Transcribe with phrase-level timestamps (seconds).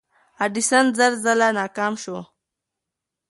[0.43, 2.17] ایډیسن زر ځله ناکام شو.